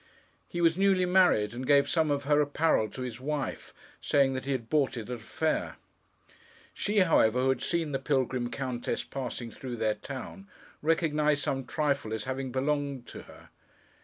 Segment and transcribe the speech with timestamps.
[0.47, 4.45] He was newly married, and gave some of her apparel to his wife: saying that
[4.45, 5.75] he had bought it at a fair.
[6.73, 10.47] She, however, who had seen the pilgrim countess passing through their town,
[10.81, 13.49] recognised some trifle as having belonged to her.